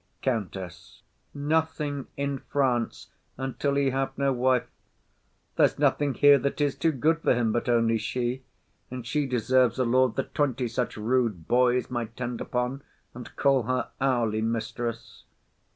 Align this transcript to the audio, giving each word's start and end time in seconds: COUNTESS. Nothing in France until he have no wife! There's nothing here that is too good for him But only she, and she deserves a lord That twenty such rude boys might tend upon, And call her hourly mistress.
COUNTESS. 0.23 1.03
Nothing 1.31 2.07
in 2.17 2.39
France 2.39 3.11
until 3.37 3.75
he 3.75 3.91
have 3.91 4.17
no 4.17 4.33
wife! 4.33 4.65
There's 5.57 5.77
nothing 5.77 6.15
here 6.15 6.39
that 6.39 6.59
is 6.59 6.73
too 6.75 6.91
good 6.91 7.19
for 7.21 7.35
him 7.35 7.51
But 7.51 7.69
only 7.69 7.99
she, 7.99 8.43
and 8.89 9.05
she 9.05 9.27
deserves 9.27 9.77
a 9.77 9.85
lord 9.85 10.15
That 10.15 10.33
twenty 10.33 10.67
such 10.67 10.97
rude 10.97 11.47
boys 11.47 11.91
might 11.91 12.17
tend 12.17 12.41
upon, 12.41 12.81
And 13.13 13.35
call 13.35 13.61
her 13.61 13.91
hourly 14.01 14.41
mistress. 14.41 15.25